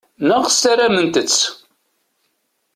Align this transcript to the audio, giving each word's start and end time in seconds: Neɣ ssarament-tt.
Neɣ 0.27 0.43
ssarament-tt. 0.49 1.41